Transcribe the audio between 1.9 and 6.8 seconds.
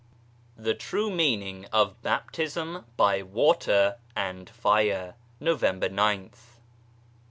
BAPTISM BY WATER AND FIRE November gth.